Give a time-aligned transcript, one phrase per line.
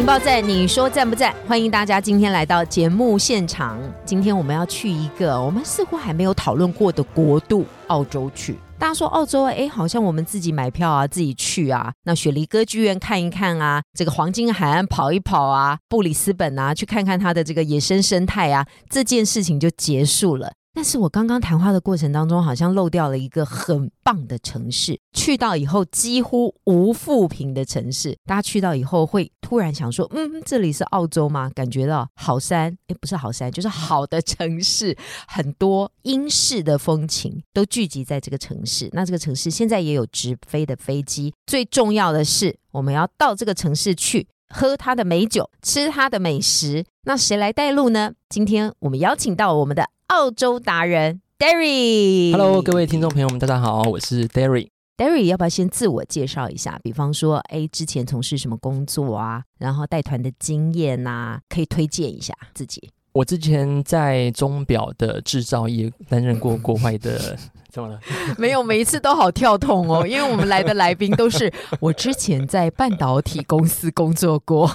[0.00, 1.30] 情报站，你说赞不赞？
[1.46, 3.78] 欢迎大家今天来到节目现场。
[4.02, 8.56] 今天我们要去一个我们似乎还没有讨论过的国度——澳洲去。
[8.78, 11.92] 大家说澳洲，哎，好像我们自己买票啊，自己去啊。
[12.04, 20.50] 那雪梨歌剧院看一看啊，这个黄金海岸跑一跑啊，布里斯本啊，去看看它的这个野生生态啊，这件事情就结束了。
[20.72, 28.16] 但是我刚刚谈话的过程当中，好像漏掉了一个很棒的城市，去到以后几乎无负评的城市。
[28.24, 31.50] 大家去到以后会突然想说，嗯，这里是澳洲吗？
[31.54, 34.96] 感觉到好山，诶，不是好山，就是好的城市，
[35.26, 38.88] 很多英式的风情都聚集在这个城市。
[38.92, 41.34] 那这个城市现在也有直飞的飞机。
[41.46, 46.84] 最重要的是，我们要到这个城市去喝它的美酒，吃它的美食。
[47.02, 48.12] 那谁来带路呢？
[48.28, 49.90] 今天我们邀请到我们的。
[50.10, 54.66] 澳洲达人 Derry，Hello，各位听众朋友们，大家好，我是 Derry。
[54.96, 56.80] Derry，要不要先自我介绍一下？
[56.82, 59.44] 比方说，哎，之前从事什么工作啊？
[59.60, 62.90] 然后带团的经验呐，可以推荐一下自己。
[63.12, 67.38] 我之前在钟表的制造业担任过国外的，
[67.70, 68.00] 怎么了？
[68.36, 74.70] 没有，每一次都好跳痛哦， 因为我们来的来宾都是 我之前在半导体公司工作过。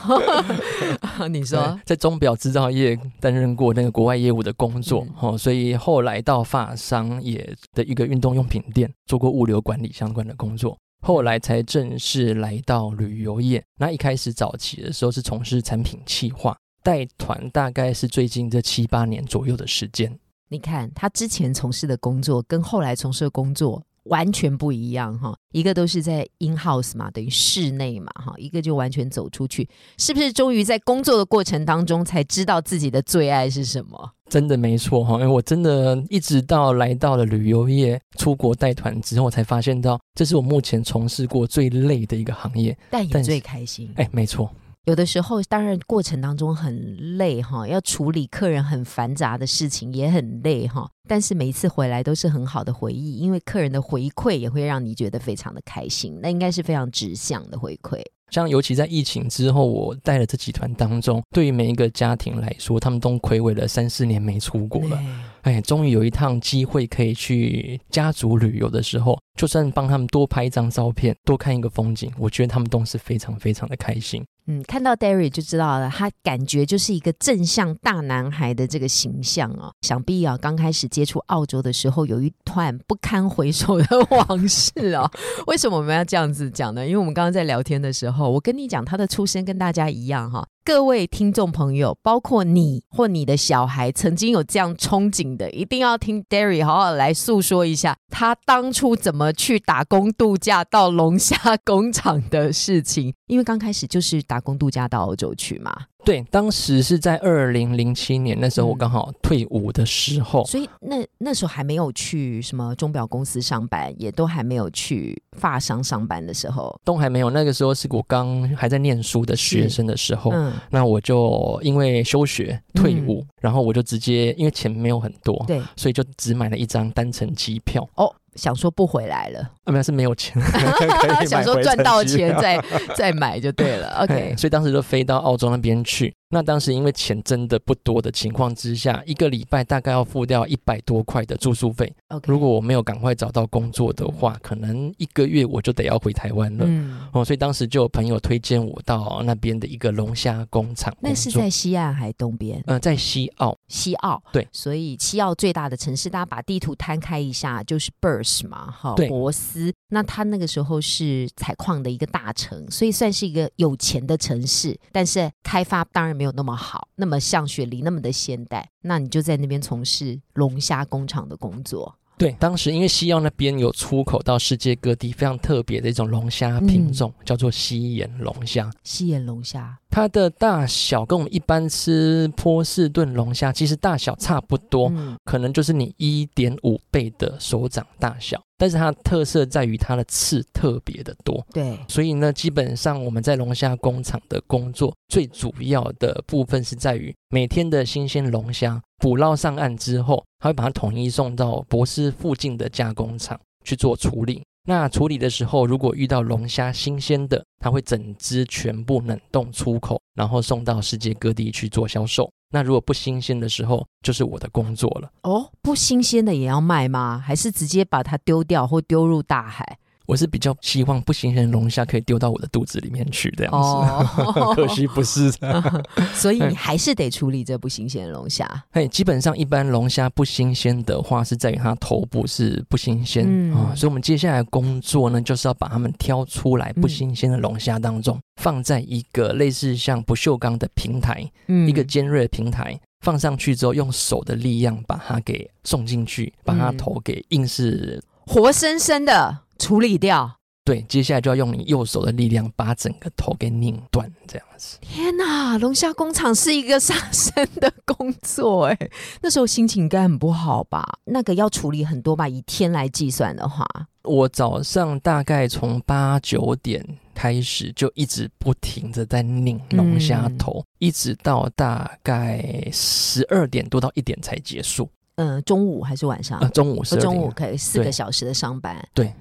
[1.30, 13.64] 你说在钟表制造业担任过那个国外业务的工作，哦，所以后来到发商也的一个运动用品店做过物流管理相关的工作，后来才正式来到旅游业。
[13.78, 16.56] 那一开始早期的时候是从事产品企划。
[16.84, 20.20] 带团大概是最近这七八年左右的时间。
[20.56, 29.68] 你看他之前从事的工作跟后来从事的工作完全不一样哈，一个都是在 in house 嘛，等于室内嘛哈，一个就完全走出去，
[29.98, 30.32] 是不是？
[30.32, 34.12] 终于在工作的过程当中才知道自己的最爱是什么？
[34.30, 43.92] 真的没错哈，因为我真的一直到来到了旅游业，出国带团之后，才发现到这是我目前从事过最累的一个行业，但也最开心。
[43.96, 44.50] 哎，没错。
[44.86, 50.88] 有的时候，当然过程当中很累哈，要处理客人很繁杂的事情也很累哈。
[51.08, 56.20] 但是每一次回来都是很好的回忆，因为客人的回馈也会让你觉得非常的开心。
[56.22, 58.00] 那应该是非常直向的回馈。
[58.30, 65.00] 像尤其在疫情之后，我带了这几团当中，对于每一个家庭来说，他们都亏违了三四年没出国了。
[65.42, 74.24] 哎，终于有一趟机会可以去家族旅游的时候，就算帮他们多拍一张照片，多看一个风景，我觉得他们都是非常非常的开心。
[74.48, 79.74] 嗯，看到 Derry 就知道了，他感觉就是一个正向大男孩的这个形象哦。
[79.82, 85.10] 想必啊，刚开始接触澳洲的时候，有一段不堪回首的 往事哦。
[85.48, 86.86] 为什么我们要这样子讲呢？
[86.86, 90.48] 因为我们刚刚在聊天的时候，我跟你讲，他的出身跟大家一样哈。
[90.68, 103.14] 各位听众朋友，包括你或你的小孩，曾经有这样憧憬的，一定要听 Derry 好好来诉说一下他当初怎么去打工度假到龙虾工厂的事情。
[103.28, 105.72] 因为刚开始就是打工度假到澳洲去嘛。
[106.06, 117.30] 对，当时是在二零零七年，那时候我刚好退伍的时候，所以那那时候还没有去什么钟表公司上班，也都还没有去发商上班的时候，都还没有。
[117.30, 120.32] 那个时候是我刚还在念书的学生的时候，
[120.70, 127.88] 那我就因为休学退伍，然后我就直接因为钱没有很多，对，所以就只买了一张单程机票。
[127.96, 128.14] 哦。
[128.36, 130.42] 想说不回来了，啊，没有是没有钱，
[131.28, 132.64] 想说赚到钱再
[132.96, 134.02] 再买就对了。
[134.04, 136.14] OK，所以当时就飞到澳洲那边去。
[136.30, 141.92] 那当时因为钱真的不多的情况之下，一个礼拜大概要付掉一百多块的住宿费。
[142.10, 146.66] OK，如果我没有赶快找到工作的话，可能一个月我就得要回台湾了。
[146.68, 150.94] 嗯，哦，所以当时就有朋友推荐我到那边的一个龙虾工厂。
[151.00, 152.62] 那是在西岸还东边？
[152.68, 153.56] 嗯，在西澳。
[153.68, 159.55] 西澳对，所以西澳最大的城市，大家把地图摊开一下，就是 b u r s 嘛，哈，博斯。
[159.90, 166.88] 那他那个时候是采矿的一个大城，所以算是一个有钱的城市，但是开发当然没有那么好。
[166.96, 171.98] 那么像雪梨那么的现代，那你就在那边从事龙虾工厂的工作。
[172.18, 178.72] 对，当时因为西澳那边有出口到世界各地非常特别的一种龙虾品种，叫做西眼龙虾。
[178.84, 184.92] 西眼龙虾，它的大小跟我们一般吃波士顿龙虾其实大小差不多，
[185.26, 188.42] 可能就是你一点五倍的手掌大小。
[188.58, 204.42] 但是它的特色在于它的刺特别的多，对，所以呢，基本上我们在龙虾工厂的工作最主要的部分是在于每天的新鲜龙虾捕捞上岸之后，他会把它统一送到博斯附近的加工厂去做处理。
[204.68, 212.28] 那处理的时候，如果遇到龙虾新鲜的，他会整只全部冷冻出口，然后送到世界各地去做销售。
[212.52, 215.12] 那如果不新鲜的时候，就是我的工作了。
[215.22, 217.22] 哦，不新鲜的也要卖吗？
[217.24, 219.78] 还是直接把它丢掉或丢入大海？
[220.06, 225.32] 我是比较希望不新鲜的龙虾可以丢到我的肚子里面去这样子， 可惜不是。
[226.14, 228.48] 所以你还是得处理这不新鲜的龙虾。
[228.72, 233.74] 嘿，基本上一般龙虾不新鲜的话，是在于它头部是不新鲜啊。
[233.76, 241.30] 所以，我们接下来工作呢，就是要把它们挑出来不新鲜的龙虾当中，放在一个类似像不锈钢的平台，
[241.68, 249.40] 一个尖锐的平台放上去之后，用手的力量把它给送进去，把它头给硬是活生生的。
[249.58, 254.78] 处理掉，对，接下来就要用你右手的力量把整个头给拧断，这样子。
[254.82, 258.78] 天哪，龙虾工厂是一个杀生的工作，哎，
[259.22, 260.84] 那时候心情应该很不好吧？
[261.06, 262.28] 那个要处理很多吧？
[262.28, 263.66] 以天来计算的话，
[264.04, 274.90] 我早上大概从八九点开始，就一直不停的在拧龙虾头，一直到大概十二点多到一点才结束。
[275.18, 276.40] 嗯，中午还是晚上？
[276.40, 278.76] 呃中午是中午，可以四个小时的上班。
[278.94, 279.14] 对。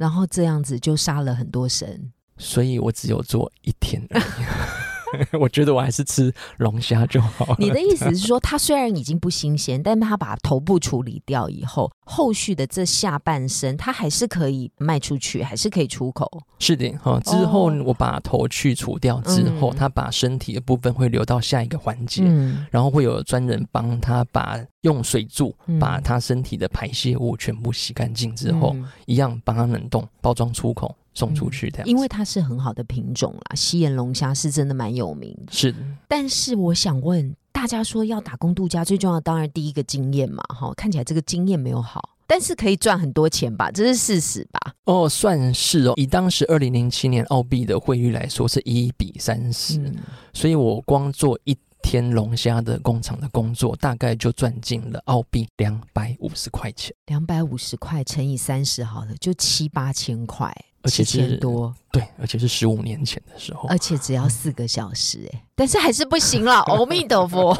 [0.00, 4.02] 然后这样子就杀了很多神，所以我只有做一天。
[5.38, 7.56] 我觉得我还是吃龙虾就好。
[7.58, 16.30] 你的意思是说，它虽然已经不新鲜，但它把头部处理掉以后，后续的这下半身，它还是可以卖出去，还是可以出口。
[16.60, 17.20] 是的，哈。
[17.24, 22.22] 之后我把头去除掉之后，它把身体的部分会留到下一个环节，
[22.70, 28.74] 然后会有专人帮他把用水柱把他身体的排泄物全部洗干净之后，
[29.06, 30.94] 一样帮他冷冻包装出口。
[31.12, 33.56] 送出去的，因为它是很好的品种啦。
[33.56, 35.74] 西眼龙虾是真的蛮有名，是。
[36.06, 44.72] 但是我想问大家，说要打工度假，最重要当然第一个经验嘛，哈，看起来这个经验没有好，但是可以赚很多钱吧，这是事实吧？
[44.84, 45.94] 哦，算是哦。
[45.96, 49.92] 以当时二零零七年澳币的汇率来说，是一比三十，
[50.32, 51.58] 所以我光做一。
[51.82, 56.94] 天龙虾的工厂的工作，大概就赚进了澳币两百五十块钱。
[57.06, 60.54] 两百五十块乘以三十，好了，就七八千块。
[60.82, 67.54] 而且是多，对，而且是十五年前的时候，而且只要四个小时，哎，但是还是不行了， 阿弥陀佛，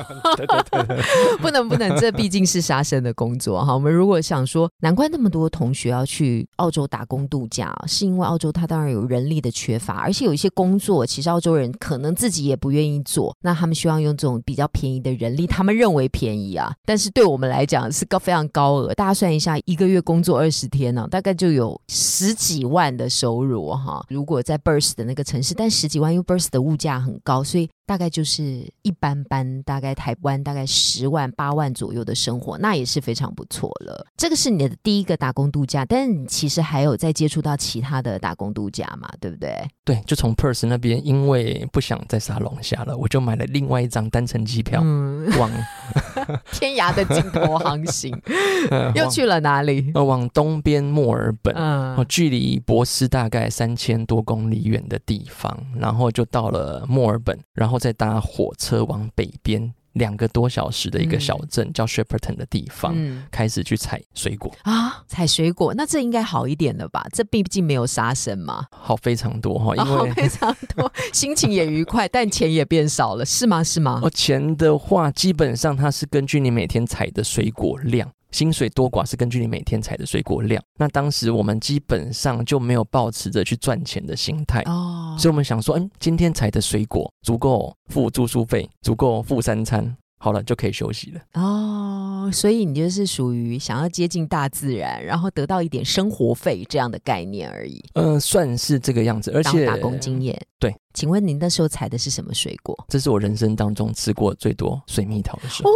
[1.43, 3.75] 不能不能，这毕竟是杀生的工作哈。
[3.75, 18.95] 我们如果想说，难怪那么多同学要去澳洲打工度假，是因为澳洲它当然有人力的缺乏，而且有一些工作其实澳洲人可能自己也不愿意做，那他们希望用这种比较便宜的人力，他们认为便宜啊，但是对我们来讲是高非常高额。
[18.95, 23.11] 大家算一下，一个月工作二十天呢，大概就有十几万的。
[23.11, 34.07] 收入哈，如果在 Burst 的那个城市，但十几万，因为 Burst 的物价很高，所以大概就是一般般，大概台湾大概十万八万左右的生活，那也是非常不错了。
[34.17, 39.11] 这个是你的第一个打工度假，但是你其实还有在接触到其他的打工度假嘛？
[39.21, 39.53] 对不对？
[39.85, 45.51] 对，就从 Perth 那边，因为不想再杀龙虾了，我就买了另外一张单程机票，嗯往
[46.55, 48.17] 天涯的尽头航行
[48.95, 49.91] 又去了哪里？
[49.95, 59.73] 呃，往东边墨尔本，嗯，距离博斯大概三千多公里远的地方，然后就到了墨尔本，然后再搭火车往北边。
[59.95, 62.97] 两个多小时的一个小镇叫 Shepperton 的地方，
[63.29, 67.05] 开始去采水果啊，采水果，那这应该好一点了吧？
[67.13, 73.65] 这毕竟没有杀生嘛，好非常多哈，因为非常多， 心情也愉快，但钱也变少了，是吗？
[73.65, 73.99] 是吗？
[74.01, 78.13] 哦，钱的话，基本上它是根据你每天采的水果量。
[78.31, 80.63] 薪水多寡是根据你每天采的水果量。
[80.79, 91.21] 那当时我们基本上就没有抱持着去赚钱的心态哦，所以我们想说，嗯，今天采的水果足够付住宿费，足够付三餐，好了就可以休息了。
[91.35, 97.83] 哦，所以你就是属于想要接近大自然，然后得到一点生活费这样的概念而已。
[97.95, 100.41] 嗯，算是这个样子，而且打工经验。
[100.59, 102.77] 对，请问您那时候采的是什么水果？
[102.89, 105.71] 这是我人生当中吃过最多水蜜桃的时候。
[105.71, 105.75] 哦，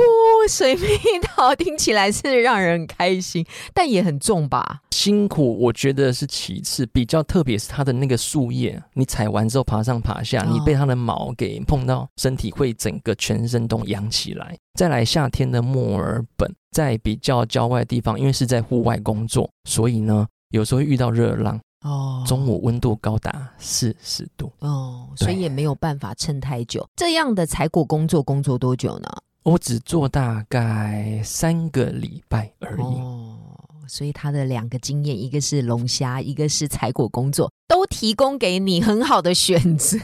[0.48, 0.84] 水蜜
[1.22, 4.82] 桃听起来是让人很开心，但也很重吧？
[4.90, 14.56] 辛苦，我觉得是其次，比较特别是它的那个树叶，你采完之后爬上爬下，哦你被它的毛给碰到身体，会整个全身都痒起来。
[14.74, 24.50] 再来夏天的墨尔本，在比较郊外的地方，因为是在户外工作，所以呢，有时候会遇到热浪，哦中午温度高达四十度。
[24.58, 26.86] 哦，所以也没有办法撑太久。
[26.96, 29.08] 这样的采果工作工作多久呢？
[29.44, 32.82] 我只做大概三个礼拜而已。
[32.82, 33.36] 哦，
[33.88, 39.98] 所以他的两个经验，一个是龙虾，一个是采果工作，都提供给你很好的选择。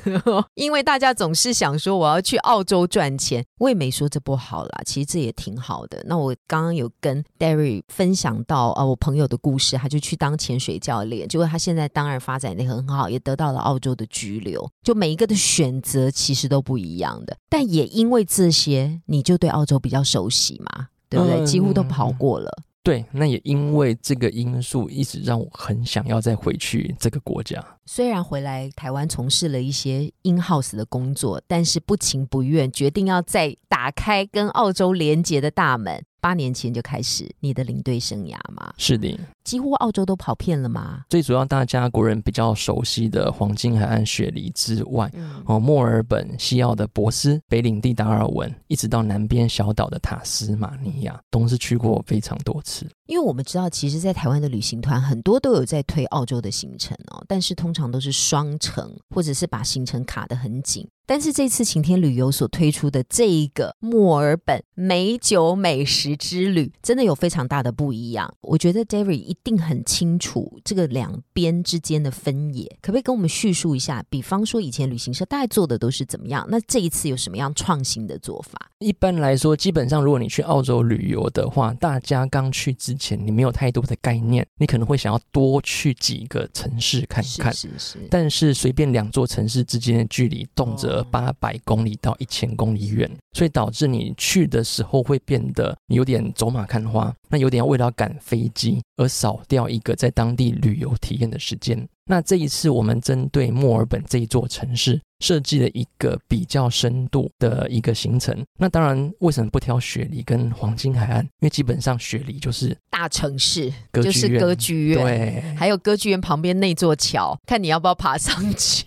[0.55, 6.03] 因为大家总是想说我要去澳洲赚钱，我也没说这不好啦，其实这也挺好的。
[6.07, 14.69] 那我刚刚有跟 Derry 分享到啊、呃我朋友的故事，他就去当潜水教练，结果他现在当然发展的很好，也得到了澳洲的居留。
[14.83, 21.41] 就每一个的选择其实都不一样的，但也因为这些，你就对澳洲比较熟悉嘛，对不对？
[21.41, 22.51] 嗯几乎都跑过了。
[22.83, 27.63] 对，那也因为这个因素，一直让我很想要再回去这个国家。
[27.85, 36.03] 虽然回来台湾从事了一些 in house 的工作，但是不情不愿决定要再打开跟澳洲连接的大门。
[36.23, 39.19] 八年前就开始你的领队生涯吗，是的，
[39.51, 41.01] 几乎澳洲都跑遍了嘛。
[41.09, 52.87] 最主要大家国人比较熟悉的黄金海岸雪梨之外，嗯，哦，墨尔本、西澳的博斯、北领地达尔文，一直到南边小岛的塔斯马尼亚，都是去过非常多次。
[53.07, 60.87] 因为我们知道，其实，在台湾的旅行团很多都有在推澳洲的行程哦，但是通常都是双程，或者是把行程卡得很紧。
[61.07, 68.33] 但是这次晴天旅游所推出的这一个墨尔本美酒美食之旅，真的有非常大的不一样。
[68.43, 74.05] 我觉得 David 一定很清楚这个两边之间的分野，可不可以跟我们叙述一下？
[74.09, 76.47] 比方说，以前旅行社大概做的都是怎么样？
[76.51, 78.71] 那这一次有什么样创新的做法？
[78.79, 87.53] 一般来说，基本上如果你去澳洲旅游的话，大家刚去之前你没有太多的概念，你可能会想要多去几个城市看看。
[87.53, 101.89] 是是是，但是随便两座城市之间的距离动辄哦八百公里到一千公里远，所以导致你去的时候会变得有点走马看花，那有点为了赶飞机而少掉一个在当地旅游体验的时间。
[102.07, 108.37] 那这一次我们针对墨尔本这一座城市设计了一个比较深度的一个行程。
[108.59, 111.23] 那当然，为什么不挑雪梨跟黄金海岸？
[111.23, 115.55] 因为基本上雪梨就是大城市就是歌剧院，对。
[115.57, 118.85] 还有歌剧院旁边那座桥，看你要不要爬上去。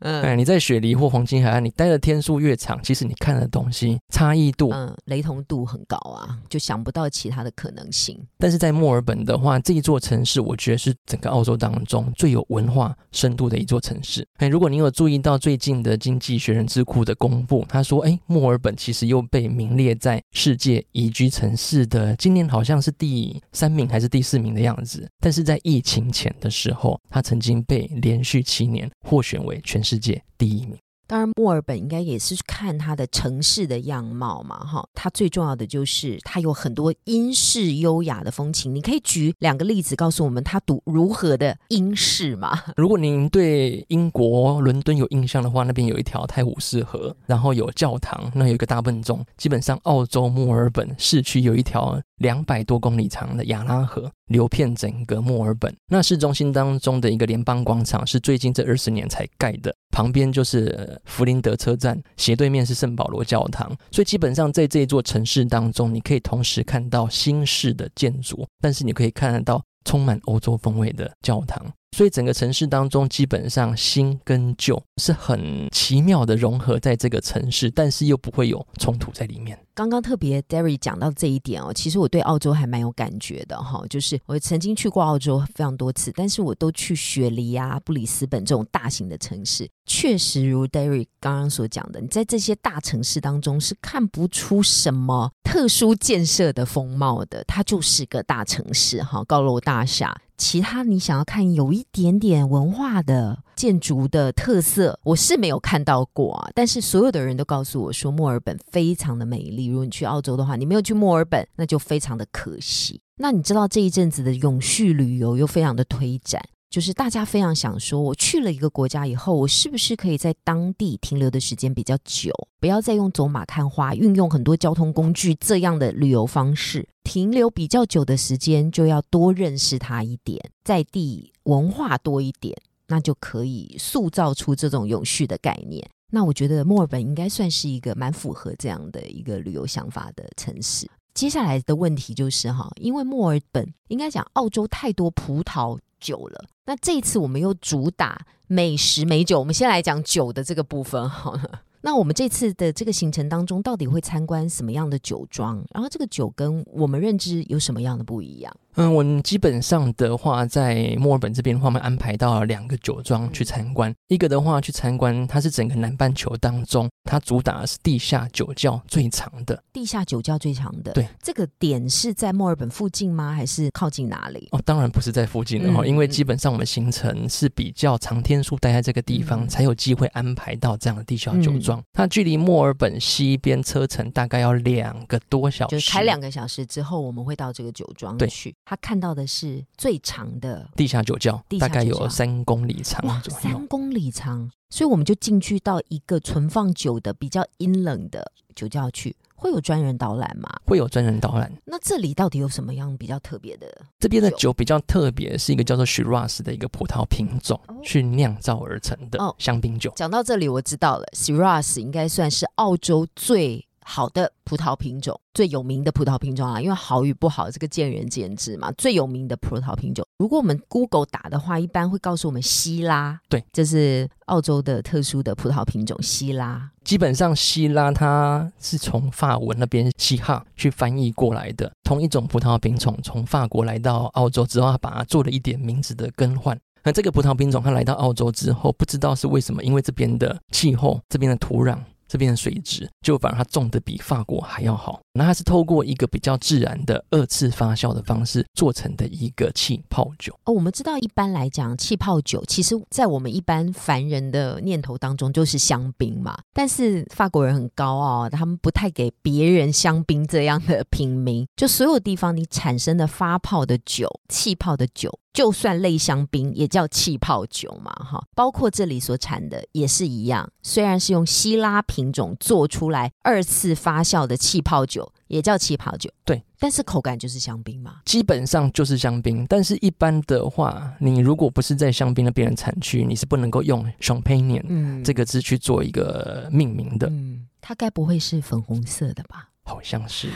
[0.00, 8.18] 嗯哎，你在雪梨或黄金海岸，你待的天数越长，其实你看的东西差异度嗯，雷同度很高啊，就想不到其他的可能性。
[8.38, 14.26] 但是在墨尔本的话，这一座城市，我觉得是整个澳洲当中最有文化深度的一座城市。
[14.38, 25.08] 哎，如果你有注意到最近的《经济学人》智库的公布，他说，哎，墨尔本其实又被名列在世界宜居城市的，今年好像是第三名还是第四名的样子。
[25.20, 30.76] 但是在疫情前的时候，它曾经被连续七年获选为全世界第一名。
[31.06, 34.86] 当然，墨尔本应该也是看它的城市的样貌嘛，哈。
[34.94, 38.74] 它最重要的就是它有很多英式优雅的风情。
[38.74, 42.58] 你可以举两个例子告诉我们它读如何的英式吗？
[42.76, 49.24] 如果您对英国伦敦有印象的话，那边有一条泰晤士河，然后有教堂，那有一个大笨钟。
[49.36, 55.74] 基本上，澳洲墨尔本市区有一条两百多公里长的亚拉河，流遍整个墨尔本。
[55.88, 63.68] 那市中心当中的一个联邦广场是最近这二十年才盖的，旁边就是弗林德车站，斜对面是圣保罗教堂。
[63.90, 71.64] 所以基本上在这座城市当中，你可以同时看到新式的建筑，但是你可以看得到充满欧洲风味的教堂。
[71.92, 79.58] 所以整个城市当中，基本上新跟旧是很奇妙的融合在这个城市，但是又不会有冲突在里面。
[79.74, 100.14] 刚刚特别 Derry 讲到这一点哦，其实我对澳洲还蛮有感觉的哈，就是我曾经去过澳洲非常多次，但是我都去雪梨啊、布里斯本这种大型的城市，确实如 Derry 刚刚所讲的，你在这些大城市当中是看不出什么特殊建设的风貌的，它就是个大城市哈，高楼大厦。
[100.36, 106.50] 其他你想要看有一点点文化的建筑的特色，我是没有看到过啊。
[106.54, 109.66] 但是所有的人都告诉我说，墨尔本非常的美丽。
[109.66, 113.00] 如果你去澳洲的话，你没有去墨尔本，那就非常的可惜。
[113.18, 116.42] 那你知道这一阵子的永续旅游又非常的推展，
[116.76, 122.30] 就是大家非常想说，我去了一个国家以后，我是不是可以在当地停留的时间比较久，
[122.60, 132.54] 不要再用走马看花，运用很多交通工具这样的旅游方式，停留比较久的时间，就要多认识它一点，在地文化多一点。
[132.88, 135.82] 那就可以塑造出这种永续的概念。
[136.10, 140.86] 那我觉得墨尔本应该算是一个蛮符合这样的一个旅游想法的城市。
[141.14, 151.62] 接下来的问题就是哈，因为墨尔本应该讲澳洲太多葡萄酒了，那这一次我们又主打美食美酒，我们先来讲酒的这个部分好了。
[151.82, 155.64] 那我们这次的这个行程当中，到底会参观什么样的酒庄？
[155.70, 158.52] 然后这个酒跟我们认知有什么样的不一样？
[158.76, 163.94] 嗯，我们基本上的话，在墨尔本这边的话，我们安排到两个酒庄去参观。
[164.08, 169.62] 一个的话去参观，它是整个南半球当中，它主打的是地下酒窖最长的。
[169.72, 173.32] 地下酒窖最长的，对，这个点是在墨尔本附近吗？
[173.32, 174.46] 还是靠近哪里？
[174.52, 181.82] 哦，当然不是在附近的哈，因为基本上我们行程是比较长天数待在这个地方，才有机会安排到这样的地下酒庄。
[181.94, 188.54] 它距离墨尔本西边车程大概要两个多小时，就开两个小时之后，我们会到这个酒庄去。
[188.68, 193.40] 他看到的是最长的地下酒窖，大概有三公里长左右。
[193.40, 199.14] 三公里长，所以我们就进去到一个存放酒的比较阴冷的酒窖去。
[199.36, 200.50] 会有专人导览吗？
[200.64, 201.52] 会有专人导览。
[201.66, 203.68] 那这里到底有什么样比较特别的？
[204.00, 209.92] 这边的酒比较特别，是一个叫做 Shiraz 的一个葡萄品种去酿造而成的香槟酒。
[209.94, 213.64] 讲到这里，我知道了，Shiraz 应该算是澳洲最。
[213.88, 218.72] 好的葡萄品种，最有名的葡萄品种啊，因为好与不好这个见仁见智嘛。
[218.72, 223.18] 最有名的葡萄品种，如果我们 Google 打的话，一般会告诉我们希拉。
[223.28, 226.68] 对，这是澳洲的特殊的葡萄品种希拉。
[226.82, 236.58] 基本上希拉它是从法文那边西哈去翻译过来的，同一种葡萄品种从法国来到澳洲之后，它把它做了一点名字的更换。
[236.82, 241.78] 那这个葡萄品种它来到澳洲之后，不知道是为什么，因为这边的气候，这边的土壤。
[242.08, 250.52] 这边的水质就反而它种的比法国还要好，那它是透过一个比较自然的二次发酵的方式做成的一个气泡酒哦。
[250.52, 265.18] 我们知道一般来讲，气泡酒其实在我们一般凡人的念头当中就是香槟嘛，但是法国人很高傲，他们不太给别人香槟这样的品名，就所有地方你产生的发泡的酒、气泡的酒。
[265.32, 270.50] 就算类香槟也叫气泡酒嘛，哈，包括这里所产的也是一样。
[270.62, 276.42] 虽然是用希拉品种做出来二次发酵的气泡酒，也叫气泡酒，对。
[276.58, 279.44] 但是口感就是香槟嘛，基本上就是香槟。
[279.46, 287.08] 但是一般的话，你如果不是在香槟的别人产区，你是不能够用 champagne 这个字去做一个命名的。
[287.08, 289.50] 嗯，它该不会是粉红色的吧？
[289.64, 290.28] 好像是，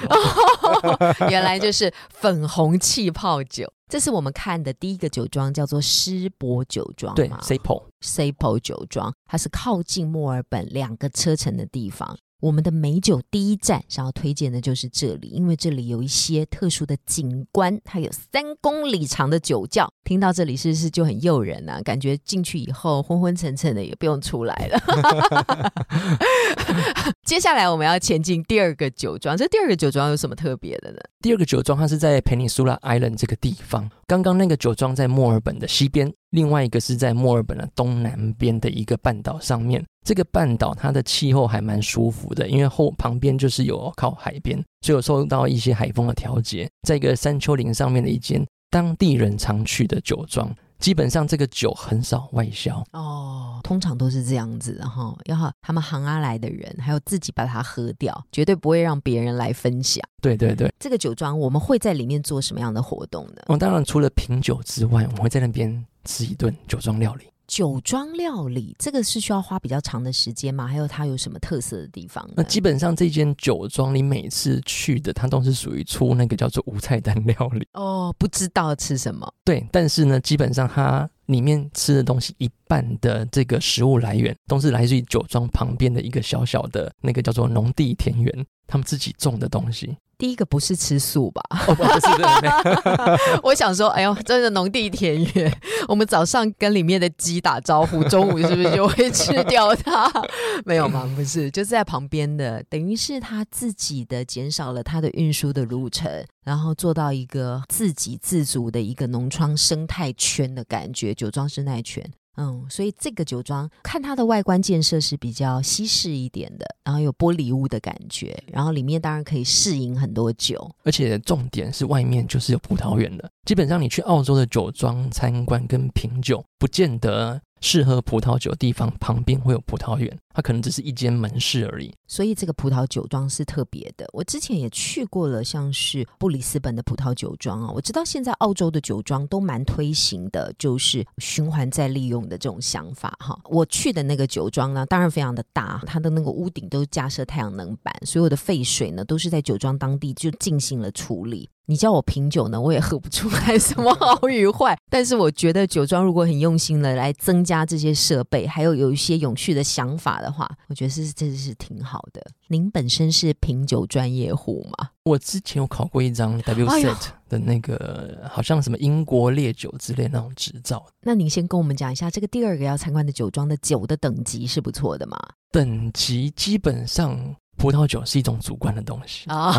[1.30, 3.73] 原来就是粉红气泡酒。
[3.88, 7.14] 这是我们看的第一个酒庄，叫做施伯酒庄。
[7.14, 12.18] 对 s a p o s a p o 酒庄，它是靠近墨尔本两个车程的地方。
[12.40, 19.87] 我们的美酒第一站想要推荐的就是这里，因为这里有一些特殊的景观，它有三公里长的酒窖。
[20.05, 21.81] 听到这里是不是就很诱人啊？
[21.83, 25.72] 感觉进去以后昏昏沉沉的也不用出来了。
[27.24, 30.98] 接下来我们要前进第二个酒庄，这第二个酒庄有什么特别的呢？
[31.20, 36.12] 第二个酒庄它是在 Peninsula Island 这个地方，刚刚那个酒庄在墨尔本的西边。
[36.31, 46.69] 另外一个是在墨尔本的东南边的一个半岛上面，这个半岛它的气候还蛮舒服的，因为后旁边就是有靠海边，所以有受到一些海风的调节。
[46.87, 50.55] 在一个山丘陵上面的一间当地人常去的酒庄。
[50.79, 60.03] 基本上这个酒很少外销哦，通常都是这样子，哈，要他们行阿来的人，还有自己把它喝掉，绝对不会让别人来分享。
[60.23, 63.43] 对对对，这个酒庄我们会在里面做什么样的活动呢？
[63.49, 67.25] 哦，当然除了品酒之外，我们会在那边吃一顿酒庄料理。
[67.46, 70.68] 酒庄料理这个是需要花比较长的时间吗？
[70.68, 72.29] 还有它有什么特色的地方？
[72.37, 79.33] 那基本上这间酒庄，你每次去的，它都是属于出那个叫做无菜单料理哦，不知道吃什么。
[79.44, 89.96] 对，但是呢，基本上它里面吃的东西一半的这个食物来源都是来自于酒庄旁边的一个小小的那个叫做农地田园，他们自己种的东西。
[90.16, 91.42] 第一个不是吃素吧？
[91.66, 93.18] 哦，不是的。
[93.42, 100.12] 我想说，哎呦，真的农地田园，我们早上跟里面的鸡打招呼，中午是不是就会吃掉它？
[100.66, 101.11] 没有吗？
[101.16, 112.04] 不是，就是在旁边的，等于是他自己的减少了他的运输的路程，然后做到一个自给自足的一个农庄生态圈的感觉，酒庄生态圈。
[112.42, 123.31] 嗯，所以这个酒庄看它的外观建设是比较西式一点的，然后有玻璃屋的感觉，然后里面当然可以试饮很多酒，而且重点是外面就是有葡萄园的。
[123.44, 131.93] 基本上你去澳洲的酒庄参观跟品酒，不见得适合葡萄酒的地方旁边会有葡萄园，它可能只是一间门市而已。
[132.07, 134.07] 所以这个葡萄酒庄是特别的。
[134.12, 143.38] 我之前也去过了，像是布里斯本的葡萄酒庄啊，我知道现在澳洲的酒庄都蛮推行的，就是循环再利用的这种想法哈。
[143.45, 151.49] 我去的那个酒庄呢，当然非常的大，它的那个屋顶都架设太阳能板，所有的废水呢都是在酒庄当地就进行了处理。
[151.66, 154.77] 你叫我品酒呢，我也喝不出来什么好与坏。
[154.90, 162.20] 但是我觉得酒庄如果很用心的来增加这些设备，还有有一些永续的想法的话，我觉得是真的是挺好的。
[162.48, 164.90] 您本身是品酒专业户吗？
[165.04, 170.85] 我之前有考过一张 WSET 的那个，好像什么英国烈酒之类那种执照。
[171.02, 175.16] 那您先跟我们讲一下，这个第二个要参观的酒庄的酒的等级是不错的吗？
[175.50, 177.37] 等级基本上。
[177.56, 179.52] 葡萄酒是一种主观的东西啊，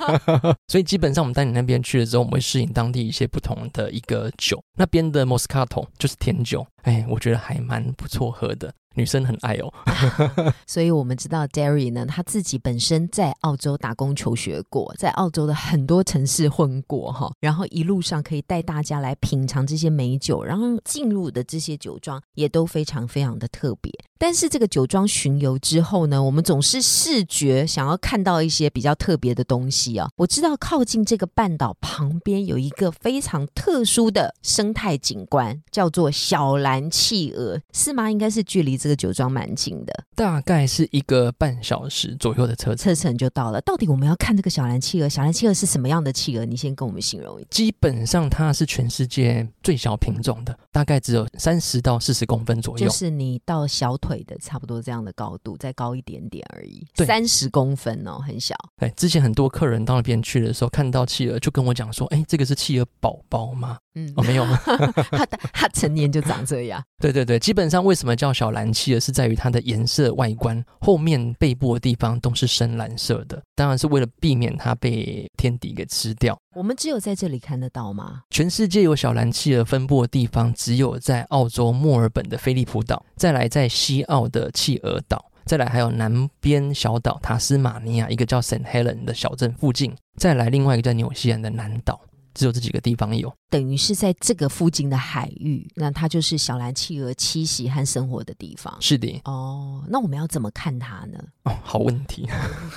[0.66, 4.58] 所以基本上我们带你那边去了之后，我们会适应当地一些不同的一个酒。
[4.78, 8.72] 那边的 Moscato 就是甜酒，哎，我觉得还蛮不错喝的。
[8.98, 9.72] 女生很爱哦，
[10.66, 23.92] 所以我们知道 Derry 呢，他自己本身在澳洲打工求学过，在澳洲的很多城市混过哈，然后一路上可以带大家来品尝这些美酒，然后进入的这些酒庄也都非常非常的特别。
[24.20, 30.08] 但是这个酒庄巡游之后呢，我们总是视觉想要看到一些比较特别的东西啊。
[30.16, 38.10] 我知道靠近这个半岛旁边有一个非常特殊的生态景观，叫做小蓝企鹅，是吗？
[38.10, 38.87] 应该是距离这。
[38.88, 43.60] 这个酒庄蛮近的，大概是一个半小时左右的车车程就到了。
[43.60, 45.06] 到底我们要看这个小蓝企鹅？
[45.06, 46.46] 小蓝企鹅是什么样的企鹅？
[46.46, 47.48] 你先跟我们形容一下。
[47.50, 56.86] 基本上它是全世界最小品种的，大概只有三十到四十公分左右，就是你到小腿的差不多这样的高度，再高一点点而已。
[56.94, 58.54] 三十公分哦，很小。
[58.76, 64.44] 哎，之前很多客人到那边去的时候，看到企鹅就跟我讲说：“哎，这个是企鹅宝宝吗？”嗯，哦，没有，
[65.10, 66.80] 它它成年就长这样。
[67.02, 76.38] 对对对，基本上为什么叫小蓝企鹅，是在于它的颜色外观，后面背部的地方都是深蓝色的，当然是为了避免它被天敌给吃掉。
[76.54, 78.22] 我们只有在这里看得到吗？
[78.30, 92.00] 全世界有小蓝企鹅分布的地方，只有在澳洲墨尔本的菲利普岛，再来在西澳的企鹅岛，再来还有南边小岛塔斯马尼亚一个叫 Saint Helen 的小镇附近，再来另外一个叫纽西兰的南岛。
[92.34, 98.76] 只有这几个地方有，等于是在这个附近的海域，那它就是小蓝企鹅栖息和生活的地方。
[98.80, 101.18] 是的，哦，那我们要怎么看它呢？
[101.44, 102.28] 哦，好问题。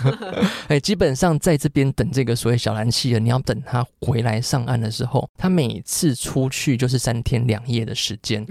[0.69, 8.45] 哎，基本上在这边等这个所谓小蓝企鹅，你要等它回来上岸的时候，它每次出去就是三天两夜的时间。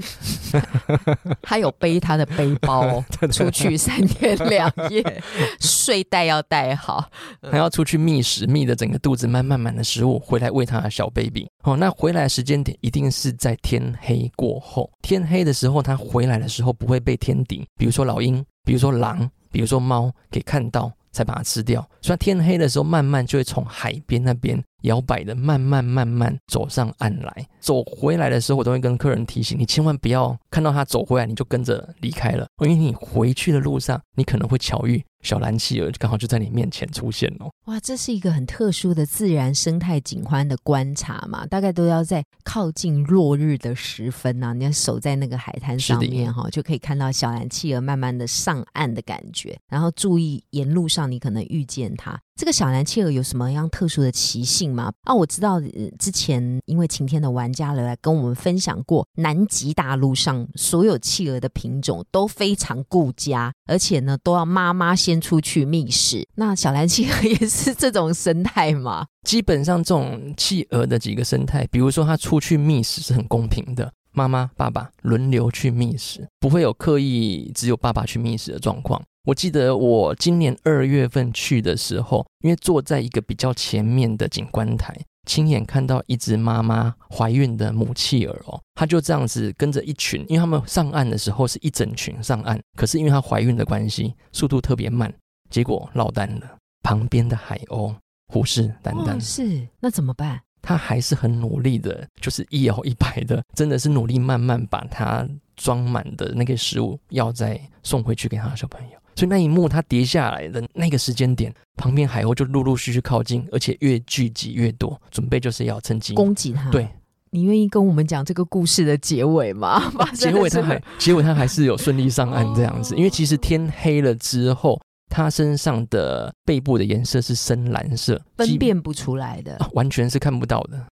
[1.43, 3.03] 它有背它的背包
[3.33, 5.23] 出去三天两夜，
[5.61, 7.09] 睡袋要带好，
[7.51, 11.49] 还要出去觅食，觅的整个肚子满满满的食物，回来喂它的小 baby。
[11.63, 14.91] 哦，那回回来的时间点一定是在天黑过后。
[15.01, 21.89] 天黑的时候，它回来的时候不会被天敌，比如说老鹰，比如说狼，比如说猫给看到，才把它吃掉。
[22.03, 24.61] 所以天黑的时候，慢慢就会从海边那边。
[24.85, 27.47] 摇摆的，慢慢慢慢走上岸来。
[27.61, 37.51] 走回来的时候，我都会跟客人提醒你，千万不要看到他走回来你就跟着离开了，因为你回去的路上，你可能会巧遇小蓝企鹅，刚好就在你面前出现哦。
[37.67, 41.47] 哇，这是一个很特殊的自然生态景观的观察嘛？
[41.47, 49.59] 大概都要在靠近落日的时分啊，你要守在那个海滩上面哈，就可以看到小蓝企鹅慢慢的上岸的感觉。
[49.69, 52.19] 然后注意沿路上你可能遇见它。
[52.41, 54.91] 这个小蓝企鹅有什么样特殊的习性吗？
[55.03, 55.61] 啊，我知道
[55.99, 66.27] 之前因为晴天的玩家来跟我们分享过，南极大陆上所有企鹅的品种都非常顾家，而且呢都要妈妈先出去觅食。
[66.37, 69.05] 那小蓝企鹅也是这种生态吗？
[69.29, 79.03] 基本上这种企鹅的几个生态，比如说它出去觅食是很公平的，妈妈、爸爸轮流去觅食，不会有刻意只有爸爸去觅食的状况。
[79.25, 95.13] 我记得我今年二月份去的时候，因为坐在一个比较前面的景观台，亲眼看到一只妈妈怀孕的母企鹅哦，它就这样子跟着一群，因为他们上岸的时候是一整群上岸，可是因为它怀孕的关系，速度特别慢，
[95.51, 96.57] 结果落单了。
[96.83, 97.95] 旁边的海鸥
[98.29, 100.41] 虎视眈眈，是那怎么办？
[100.63, 109.00] 它还是很努力的，就是一摇一摆的，真的是努力慢慢把它装满的那个食物要再送回去给他的小朋友。
[109.15, 116.71] 所以那一幕，它跌下来的那个时间点，旁边海鸥就陆陆续续靠近，而且越聚集越多，准备就是要趁机攻击它。
[116.71, 116.89] 对，
[117.31, 119.93] 你愿意跟我们讲这个故事的结尾吗？
[120.15, 122.95] 结尾它还，结尾它还是有顺利上岸这样子。
[122.99, 130.87] 因为其实天黑了之后，它身上的背部的颜色是深蓝色，分辨不出来的，完全是看不到的。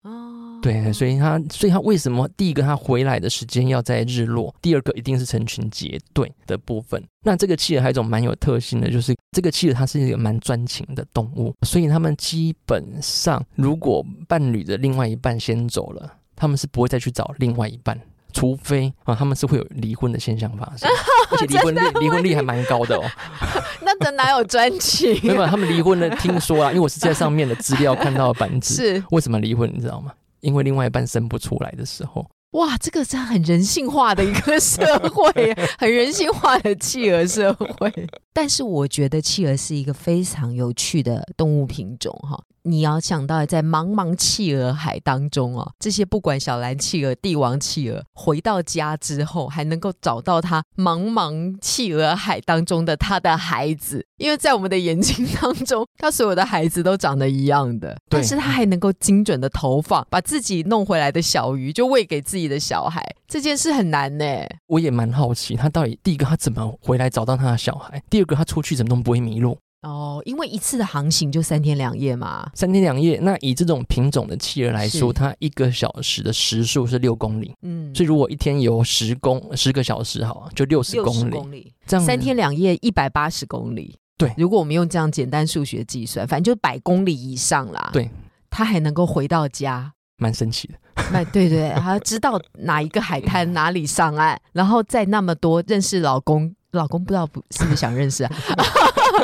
[0.70, 0.82] 哦。
[0.84, 7.02] 对，所以他，所以他为什么第一个他回来的时间要在日落，第二个一定是成群结队的部分。
[7.24, 17.98] 那这个企鹅还有一种蛮有特性的，就是这个企鹅它是一个蛮专情的动物，所以他们基本上如果伴侣的另外一半先走了，他们是不会再去找另外一半。
[18.32, 20.86] 除非啊，他们是会有离婚的现象发生，
[21.32, 23.02] 而且离婚率离婚率还蛮高的哦。
[23.80, 25.18] 那这哪有专情？
[25.22, 28.74] 没有，他们离婚的听说啊，因为我是在上面的资料看到的版子。
[28.74, 29.72] 是为什么离婚？
[29.74, 30.12] 你知道吗？
[30.46, 32.24] 因为另外一半生不出来的时候。
[32.52, 34.80] 哇，这个是很人性化的一个社
[35.10, 37.92] 会，很人性化的企鹅社会。
[38.32, 42.40] 但是我觉得企鹅是一个非常有趣的动物品种哈。
[42.66, 64.24] 你要想到，在茫茫企鹅海当中哦，这些不管小蓝企鹅、帝王企鹅，回到家之后还能够找到它茫茫企鹅海当中的它的孩子，因为在我们的眼睛当中，它所有的孩子都长得一样的，但是它还能够精准的投放，把自己弄回来的小鱼就喂给自己的小孩，这件事很难呢。
[64.66, 69.56] 我也蛮好奇，它到底第一个它怎么回来找到它的小孩，第二个它出去怎么都不会迷路。
[69.86, 73.20] 哦，因为一次的航行就三天两夜嘛，三天两夜。
[73.22, 83.96] 那以这种品种的企鹅来说，它一个小时的时速是六公里，嗯，所以如果一天游十公十个小时，好，就六十公里，这样三天两夜一百八十公里。
[84.18, 87.90] 对，如果我们用这样简单数学计算，反正就百公里以上啦。
[87.92, 88.10] 对，
[88.50, 90.74] 它还能够回到家，蛮神奇的。
[91.12, 96.52] 那对对，他知道哪一个海滩哪里上岸，然后在那么多认识老公。
[96.72, 98.30] 老公不知道不是不是想认识啊，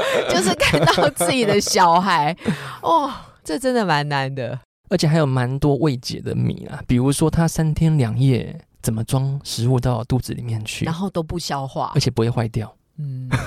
[0.30, 2.36] 就是看到自己的小孩，
[2.82, 3.10] 哦，
[3.44, 13.28] 这真的蛮难的，而且还有蛮多未解的谜啊，比如说他三天两夜怎么装食物到肚子里面去，然后都不消化，而且不会坏掉，嗯。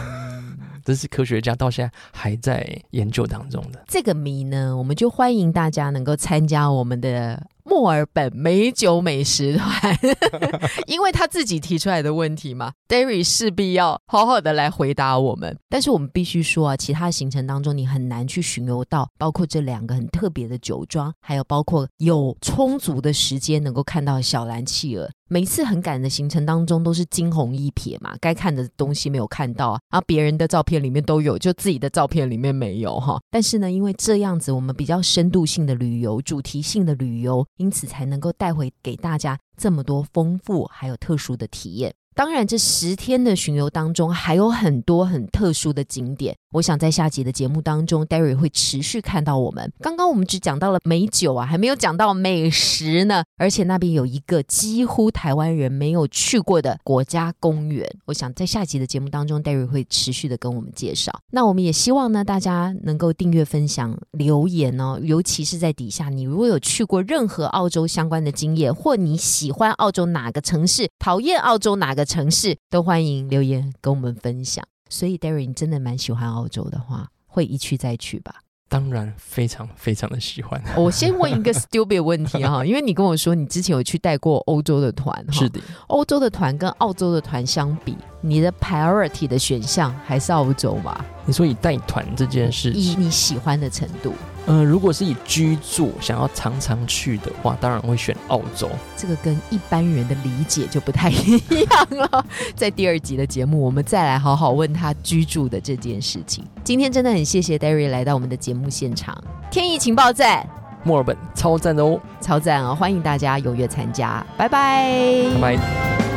[0.86, 3.84] 这是科学家到现在还在研究当中的。
[3.88, 10.00] 这个谜呢，我们就欢迎大家能够参加我们的墨尔本美酒美食团，
[10.86, 15.58] 因为他自己提出来的问题嘛，Derry 势必要好好的来回答我们。
[15.68, 25.10] 但是我们必须说啊，其他行程当中你很难去巡游到，包括这两个很特别的酒庄，还有包括有充足的时间能够看到小蓝企鹅。
[25.28, 33.20] 每次很赶的行程当中都是惊鸿一瞥嘛，该看的东西没有看到啊，然后别人的照片里面都有，就自己的照片里面没有哈。
[33.32, 41.92] 但是呢，因为这样子我们比较深度性的旅游、主题性的旅游，因此才能够带回给大家这么多丰富还有特殊的体验。
[42.14, 46.34] 当然，这十天的巡游当中还有很多很特殊的景点。
[46.56, 49.70] 我想在下集的节目当中，Derry 会持续看到我们。
[49.82, 53.26] 刚刚我们只讲到了美酒啊，还没有讲到美食呢。
[53.36, 57.86] 而且那边有一个几乎台湾人没有去过的国家公园。
[58.06, 61.12] 我想在下集的节目当中，Derry 会持续的跟我们介绍。
[61.32, 74.64] 那我们也希望呢，大家能够订阅、分享、留言哦，尤其是在底下，你如果有去过任何澳洲相关的经验，或你喜欢澳洲哪个城市，讨厌澳洲哪个城市，都欢迎留言跟我们分享。
[74.90, 78.36] 所以，Darry，你真的蛮喜欢澳洲的话，会一去再去吧？
[78.68, 80.62] 当然，非常非常的喜欢。
[80.76, 91.06] 我先问一个 stupid 问题哈， 因为你跟我说你之前有去带过欧洲的团，是的，欧洲的团跟澳洲的团相比，你的 priority 的选项还是澳洲吧？
[91.26, 94.14] 你说以带团这件事，以你喜欢的程度。
[94.48, 98.70] 嗯，如果是以居住想要常常去的话，当然会选澳洲。
[98.96, 101.38] 这个跟一般人的理解就不太 一
[101.70, 102.26] 样了。
[102.56, 106.44] 在第二集的节目，我们再来好好问他居住的这件事情。
[106.64, 109.18] 今天真的很谢谢 Derry 来到我们的节目现场。
[109.50, 110.48] 天意情报站，
[110.84, 112.76] 墨尔本超赞哦，超赞哦！
[112.76, 116.15] 欢迎大家踊跃参加，拜拜，拜拜。